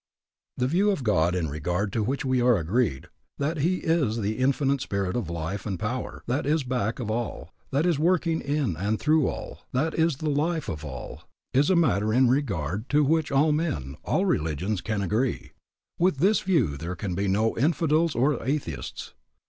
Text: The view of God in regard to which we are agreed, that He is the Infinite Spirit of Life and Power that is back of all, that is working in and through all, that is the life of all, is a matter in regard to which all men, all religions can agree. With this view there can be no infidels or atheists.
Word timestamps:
The 0.57 0.65
view 0.65 0.89
of 0.89 1.03
God 1.03 1.35
in 1.35 1.47
regard 1.47 1.93
to 1.93 2.01
which 2.03 2.25
we 2.25 2.41
are 2.41 2.57
agreed, 2.57 3.05
that 3.37 3.57
He 3.57 3.75
is 3.83 4.17
the 4.17 4.39
Infinite 4.39 4.81
Spirit 4.81 5.15
of 5.15 5.29
Life 5.29 5.67
and 5.67 5.77
Power 5.79 6.23
that 6.25 6.47
is 6.47 6.63
back 6.63 6.97
of 6.99 7.11
all, 7.11 7.53
that 7.69 7.85
is 7.85 7.99
working 7.99 8.41
in 8.41 8.75
and 8.75 8.99
through 8.99 9.27
all, 9.27 9.59
that 9.73 9.93
is 9.93 10.17
the 10.17 10.31
life 10.31 10.67
of 10.69 10.83
all, 10.83 11.25
is 11.53 11.69
a 11.69 11.75
matter 11.75 12.11
in 12.11 12.27
regard 12.29 12.89
to 12.89 13.03
which 13.03 13.31
all 13.31 13.51
men, 13.51 13.95
all 14.03 14.25
religions 14.25 14.81
can 14.81 15.03
agree. 15.03 15.51
With 15.99 16.17
this 16.17 16.39
view 16.39 16.77
there 16.77 16.95
can 16.95 17.13
be 17.13 17.27
no 17.27 17.55
infidels 17.55 18.15
or 18.15 18.43
atheists. 18.43 19.13